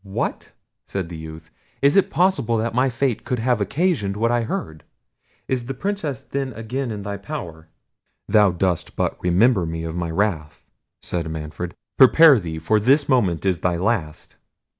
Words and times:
"What!" 0.03 0.49
said 0.87 1.09
the 1.09 1.15
youth; 1.15 1.51
"is 1.83 1.95
it 1.95 2.09
possible 2.09 2.57
that 2.57 2.73
my 2.73 2.89
fate 2.89 3.23
could 3.23 3.37
have 3.37 3.61
occasioned 3.61 4.17
what 4.17 4.31
I 4.31 4.41
heard! 4.41 4.83
Is 5.47 5.67
the 5.67 5.75
Princess 5.75 6.23
then 6.23 6.53
again 6.53 6.89
in 6.89 7.03
thy 7.03 7.17
power?" 7.17 7.67
"Thou 8.27 8.49
dost 8.49 8.95
but 8.95 9.21
remember 9.21 9.63
me 9.67 9.83
of 9.83 9.95
my 9.95 10.09
wrath," 10.09 10.65
said 11.03 11.29
Manfred. 11.29 11.75
"Prepare 11.99 12.39
thee, 12.39 12.57
for 12.57 12.79
this 12.79 13.07
moment 13.07 13.45
is 13.45 13.59
thy 13.59 13.75
last." 13.77 14.37